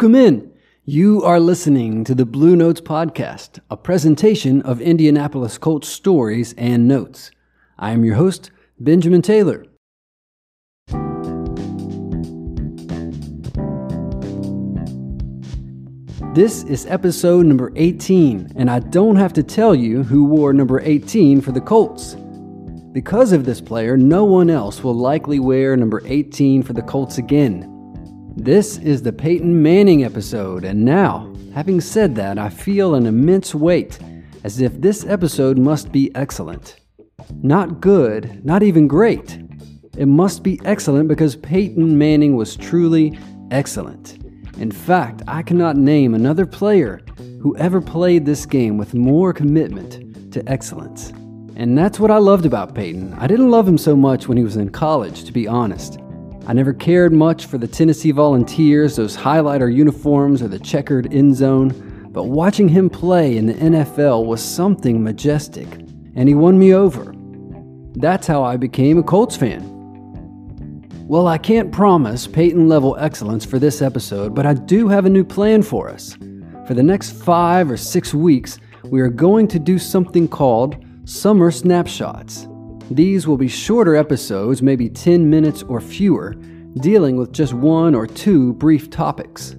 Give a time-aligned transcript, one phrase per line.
[0.00, 0.52] Welcome in.
[0.86, 6.88] You are listening to the Blue Notes Podcast, a presentation of Indianapolis Colts stories and
[6.88, 7.30] notes.
[7.78, 9.66] I am your host, Benjamin Taylor.
[16.32, 20.80] This is episode number 18, and I don't have to tell you who wore number
[20.80, 22.16] 18 for the Colts.
[22.92, 27.18] Because of this player, no one else will likely wear number 18 for the Colts
[27.18, 27.79] again.
[28.36, 33.54] This is the Peyton Manning episode, and now, having said that, I feel an immense
[33.54, 33.98] weight,
[34.44, 36.76] as if this episode must be excellent.
[37.42, 39.38] Not good, not even great.
[39.96, 43.18] It must be excellent because Peyton Manning was truly
[43.50, 44.18] excellent.
[44.58, 47.00] In fact, I cannot name another player
[47.40, 51.10] who ever played this game with more commitment to excellence.
[51.56, 53.12] And that's what I loved about Peyton.
[53.14, 55.98] I didn't love him so much when he was in college, to be honest.
[56.46, 61.36] I never cared much for the Tennessee Volunteers, those highlighter uniforms, or the checkered end
[61.36, 65.68] zone, but watching him play in the NFL was something majestic,
[66.16, 67.14] and he won me over.
[67.94, 69.70] That's how I became a Colts fan.
[71.06, 75.10] Well, I can't promise Peyton level excellence for this episode, but I do have a
[75.10, 76.16] new plan for us.
[76.66, 81.50] For the next five or six weeks, we are going to do something called Summer
[81.50, 82.46] Snapshots.
[82.90, 86.34] These will be shorter episodes, maybe 10 minutes or fewer,
[86.80, 89.52] dealing with just one or two brief topics.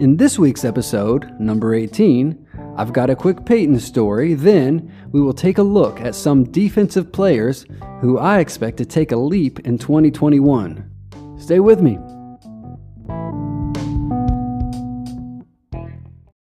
[0.00, 2.44] In this week's episode, number 18,
[2.76, 4.34] I've got a quick Peyton story.
[4.34, 7.64] Then we will take a look at some defensive players
[8.00, 10.90] who I expect to take a leap in 2021.
[11.38, 11.96] Stay with me.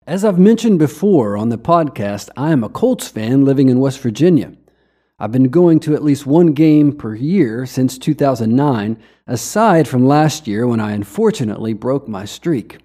[0.07, 4.01] As I've mentioned before on the podcast, I am a Colts fan living in West
[4.01, 4.53] Virginia.
[5.23, 10.49] I've been going to at least one game per year since 2009, aside from last
[10.49, 12.79] year when I unfortunately broke my streak.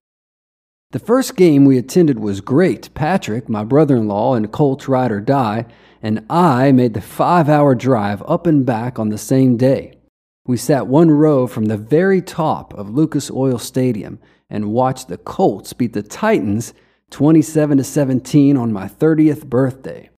[0.91, 2.93] The first game we attended was great.
[2.93, 5.65] Patrick, my brother in law and Colts ride or die,
[6.03, 9.97] and I made the five hour drive up and back on the same day.
[10.45, 15.17] We sat one row from the very top of Lucas Oil Stadium and watched the
[15.17, 16.75] Colts beat the Titans
[17.09, 20.11] 27 17 on my 30th birthday.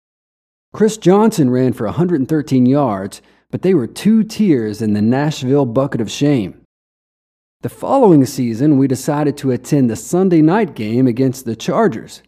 [0.71, 5.99] Chris Johnson ran for 113 yards, but they were two tiers in the Nashville bucket
[5.99, 6.61] of shame.
[7.61, 12.21] The following season, we decided to attend the Sunday night game against the Chargers.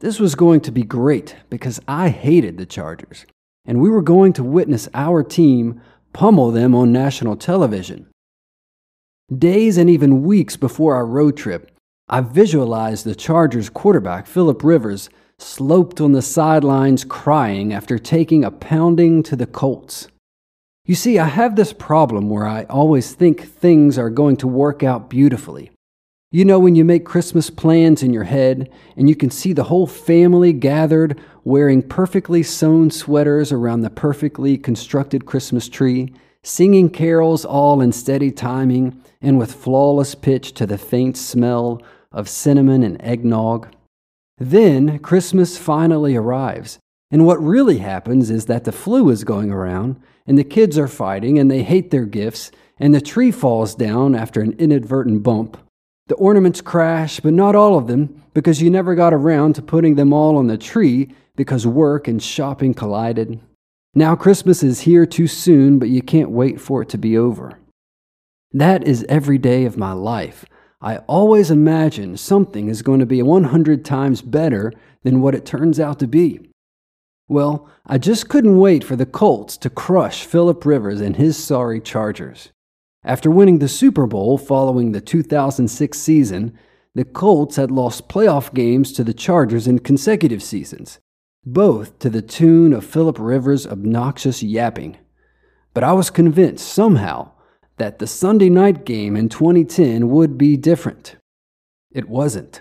[0.00, 3.26] This was going to be great because I hated the Chargers,
[3.66, 5.80] and we were going to witness our team
[6.14, 8.08] pummel them on national television.
[9.36, 11.70] Days and even weeks before our road trip,
[12.08, 15.08] I visualized the Chargers quarterback, Philip Rivers,
[15.42, 20.08] sloped on the sidelines crying after taking a pounding to the Colts.
[20.84, 24.82] You see, I have this problem where I always think things are going to work
[24.82, 25.70] out beautifully.
[26.32, 29.64] You know, when you make Christmas plans in your head and you can see the
[29.64, 37.44] whole family gathered wearing perfectly sewn sweaters around the perfectly constructed Christmas tree, singing carols
[37.44, 43.00] all in steady timing and with flawless pitch to the faint smell of cinnamon and
[43.02, 43.68] eggnog.
[44.42, 46.80] Then Christmas finally arrives,
[47.12, 50.88] and what really happens is that the flu is going around, and the kids are
[50.88, 55.58] fighting, and they hate their gifts, and the tree falls down after an inadvertent bump.
[56.08, 59.94] The ornaments crash, but not all of them, because you never got around to putting
[59.94, 63.38] them all on the tree because work and shopping collided.
[63.94, 67.60] Now Christmas is here too soon, but you can't wait for it to be over.
[68.50, 70.44] That is every day of my life.
[70.82, 74.72] I always imagine something is going to be 100 times better
[75.04, 76.50] than what it turns out to be.
[77.28, 81.80] Well, I just couldn't wait for the Colts to crush Philip Rivers and his sorry
[81.80, 82.50] Chargers.
[83.04, 86.58] After winning the Super Bowl following the 2006 season,
[86.96, 90.98] the Colts had lost playoff games to the Chargers in consecutive seasons,
[91.44, 94.98] both to the tune of Philip Rivers' obnoxious yapping.
[95.74, 97.30] But I was convinced somehow
[97.82, 101.16] that the Sunday night game in 2010 would be different.
[101.90, 102.60] It wasn't.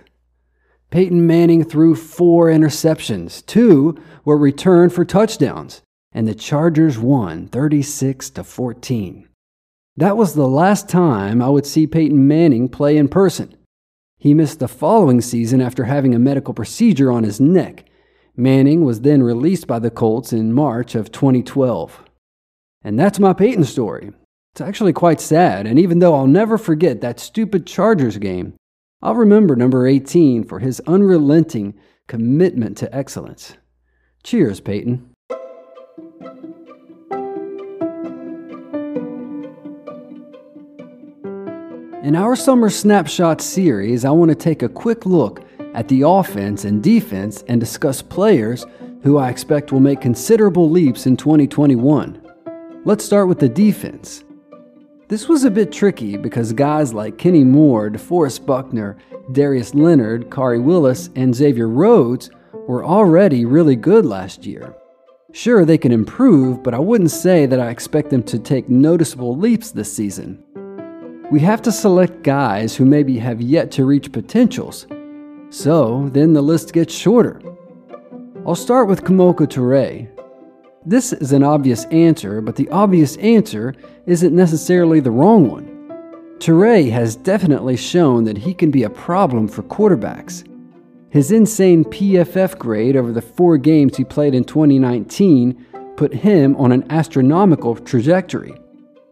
[0.90, 3.46] Peyton Manning threw four interceptions.
[3.46, 9.30] Two were returned for touchdowns, and the Chargers won 36 to 14.
[9.96, 13.56] That was the last time I would see Peyton Manning play in person.
[14.18, 17.86] He missed the following season after having a medical procedure on his neck.
[18.36, 22.06] Manning was then released by the Colts in March of 2012.
[22.84, 24.14] And that's my Peyton story.
[24.54, 28.54] It's actually quite sad, and even though I'll never forget that stupid Chargers game,
[29.02, 31.74] I'll remember number 18 for his unrelenting
[32.10, 33.56] commitment to excellence.
[34.24, 35.10] Cheers, Peyton.
[42.04, 46.66] In our Summer Snapshot series, I want to take a quick look at the offense
[46.66, 48.66] and defense and discuss players
[49.02, 52.22] who I expect will make considerable leaps in 2021.
[52.84, 54.26] Let's start with the defense.
[55.12, 58.96] This was a bit tricky because guys like Kenny Moore, DeForest Buckner,
[59.34, 62.32] Darius Leonard, Khari Willis, and Xavier Rhodes
[62.66, 64.74] were already really good last year.
[65.34, 69.36] Sure, they can improve, but I wouldn't say that I expect them to take noticeable
[69.36, 70.42] leaps this season.
[71.30, 74.88] We have to select guys who maybe have yet to reach potentials.
[75.50, 77.42] So, then the list gets shorter.
[78.48, 80.08] I'll start with Kemoko Turay.
[80.84, 83.76] This is an obvious answer, but the obvious answer
[84.08, 85.68] isn't necessarily the wrong one.
[86.40, 90.44] Turay has definitely shown that he can be a problem for quarterbacks.
[91.12, 95.68] His insane PFF grade over the four games he played in 2019
[95.98, 98.56] put him on an astronomical trajectory.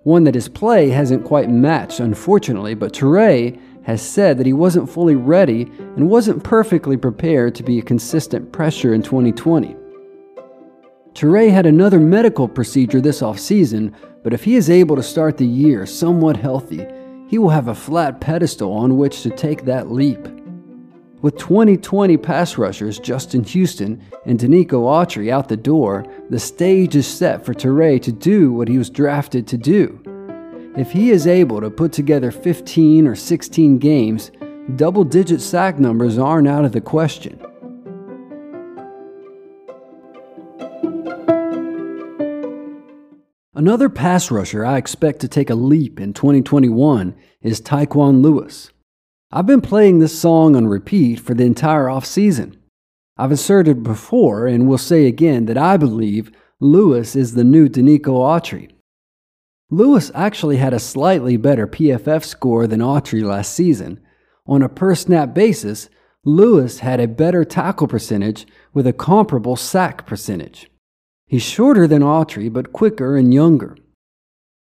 [0.02, 4.90] One that his play hasn't quite matched, unfortunately, but Turay has said that he wasn't
[4.90, 9.76] fully ready and wasn't perfectly prepared to be a consistent pressure in 2020.
[11.20, 13.94] Turay had another medical procedure this offseason,
[14.24, 16.88] but if he is able to start the year somewhat healthy,
[17.28, 20.26] he will have a flat pedestal on which to take that leap.
[21.22, 27.06] With 2020 pass rushers Justin Houston and Denico Autry out the door, the stage is
[27.06, 30.02] set for Turay to do what he was drafted to do.
[30.78, 34.32] If he is able to put together 15 or 16 games,
[34.78, 37.42] double digit sack numbers aren't out of the question.
[43.60, 48.72] Another pass rusher I expect to take a leap in 2021 is Tyquan Lewis.
[49.34, 52.56] I've been playing this song on repeat for the entire offseason.
[53.18, 58.14] I've asserted before and will say again that I believe Lewis is the new Denico
[58.14, 58.72] Autry.
[59.70, 64.00] Lewis actually had a slightly better PFF score than Autry last season.
[64.48, 65.90] On a per snap basis,
[66.24, 70.69] Lewis had a better tackle percentage with a comparable sack percentage.
[71.30, 73.78] He's shorter than Autry, but quicker and younger.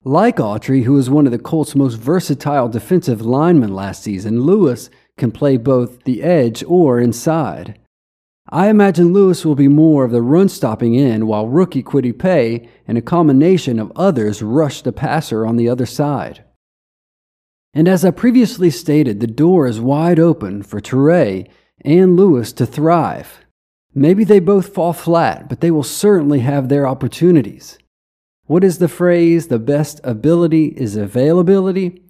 [0.05, 4.89] Like Autry, who was one of the Colts' most versatile defensive linemen last season, Lewis
[5.19, 7.79] can play both the edge or inside.
[8.49, 12.67] I imagine Lewis will be more of the run stopping end while rookie Kwity Paye
[12.89, 16.43] and a combination of others rush the passer on the other side.
[17.75, 21.51] And as I previously stated, the door is wide open for Turay
[21.85, 23.45] and Lewis to thrive.
[23.99, 27.79] Maybe they both fall flat, but they will certainly have their opportunities.
[28.45, 32.03] What is the phrase, the best ability is availability?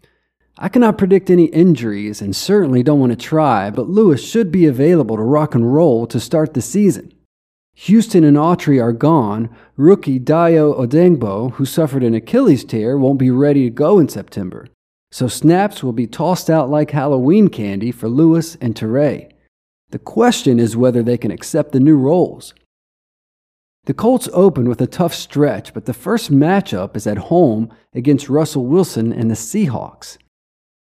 [0.59, 4.67] I cannot predict any injuries and certainly don't want to try, but Lewis should be
[4.67, 7.15] available to rock and roll to start the season.
[7.75, 9.49] Houston and Autry are gone.
[9.77, 14.67] Rookie Dayo Odeyingbo, who suffered an Achilles tear, won't be ready to go in September.
[15.13, 19.31] So snaps will be tossed out like Halloween candy for Lewis and Turay.
[19.91, 22.55] The question is whether they can accept the new roles.
[23.85, 28.29] The Colts open with a tough stretch, but the first matchup is at home against
[28.29, 30.19] Russell Wilson and the Seahawks.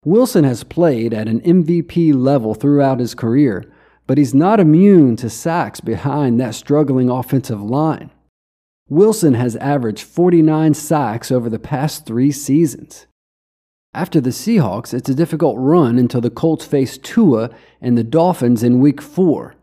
[0.05, 3.73] Wilson has played at an MVP level throughout his career,
[4.07, 8.11] but he's not immune to sacks behind that struggling offensive line.
[8.91, 13.07] Wilson has averaged 49 sacks over the past three seasons.
[13.93, 18.63] After the Seahawks, it's a difficult run until the Colts face Tua and the Dolphins
[18.63, 19.57] in Week 4.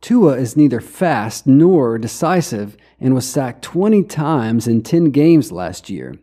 [0.00, 5.88] Tua is neither fast nor decisive and was sacked 20 times in 10 games last
[5.88, 6.18] year.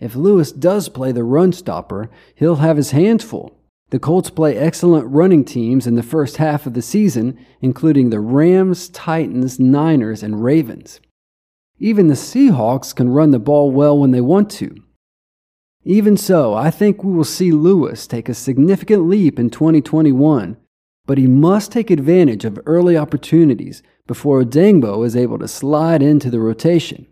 [0.00, 3.56] If Lewis does play the run stopper, he'll have his hands full.
[3.88, 8.20] The Colts play excellent running teams in the first half of the season, including the
[8.20, 11.00] Rams, Titans, Niners, and Ravens.
[11.78, 14.81] Even the Seahawks can run the ball well when they want to.
[15.84, 20.56] Even so, I think we will see Lewis take a significant leap in 2021
[21.04, 26.30] but he must take advantage of early opportunities before Odeyingbo is able to slide into
[26.30, 27.06] the rotation.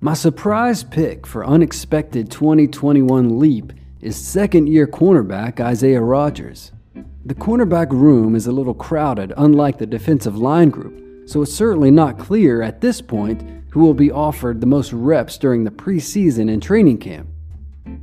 [0.00, 6.72] My surprise pick for unexpected 2021 leap is second year cornerback Isaiah Rodgers.
[7.24, 11.92] The cornerback room is a little crowded, unlike the defensive line group, so it's certainly
[11.92, 16.52] not clear at this point who will be offered the most reps during the preseason
[16.52, 17.26] and training camp.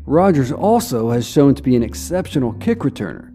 [0.04, 3.32] Rodgers also has shown to be an exceptional kick returner,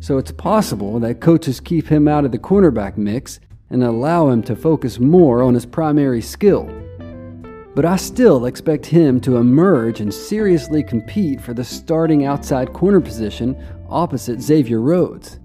[0.00, 3.38] so it's possible that coaches keep him out of the cornerback mix
[3.68, 6.70] and allow him to focus more on his primary skill.
[7.74, 13.00] But I still expect him to emerge and seriously compete for the starting outside corner
[13.00, 15.38] position opposite Xavier Rhodes.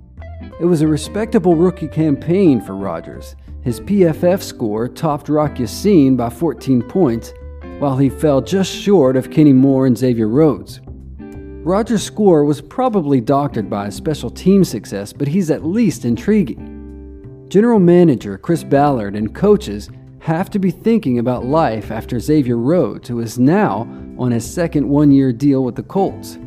[0.61, 3.35] It was a respectable rookie campaign for Rodgers.
[3.61, 7.33] His PFF score topped Rock Ya-Sin by 14 points,
[7.79, 10.79] while he fell just short of Kenny Moore and Xavier Rhodes.
[11.19, 17.45] Rodgers' score was probably doctored by his special team success, but he's at least intriguing.
[17.49, 19.89] General manager Chris Ballard and coaches
[20.19, 23.81] have to be thinking about life after Xavier Rhodes, who is now
[24.17, 26.37] on his second one year deal with the Colts.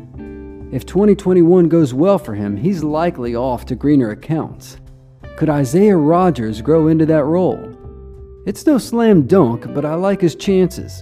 [0.71, 4.77] If 2021 goes well for him, he's likely off to greener accounts.
[5.35, 7.75] Could Isaiah Rodgers grow into that role?
[8.45, 11.01] It's no slam dunk, but I like his chances.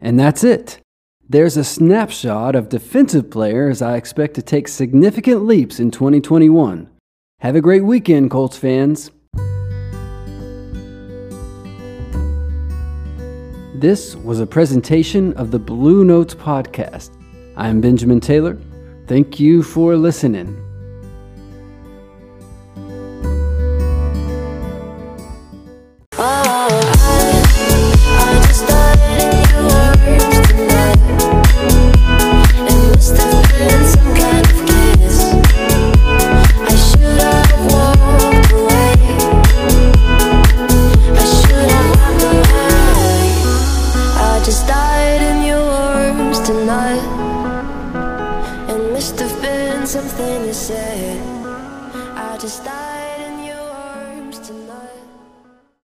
[0.00, 0.80] And that's it.
[1.28, 6.90] There's a snapshot of defensive players I expect to take significant leaps in 2021.
[7.38, 9.12] Have a great weekend, Colts fans.
[13.74, 17.21] This was a presentation of the Blue Notes Podcast.
[17.56, 18.58] I'm Benjamin Taylor.
[19.06, 20.61] Thank you for listening.